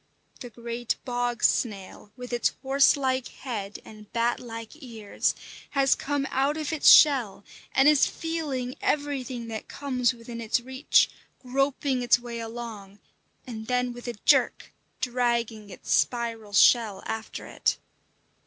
[0.39, 5.35] The great bog snail, with its horse like head and bat like ears,
[5.77, 11.07] has come out of its shell and is feeling everything that comes within its reach,
[11.37, 12.97] groping its way along,
[13.45, 17.77] and then with a jerk dragging its spiral shell after it.